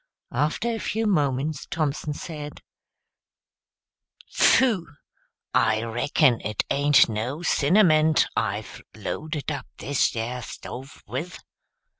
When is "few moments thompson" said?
0.79-2.15